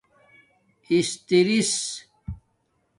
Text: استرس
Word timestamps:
استرس 0.93 2.03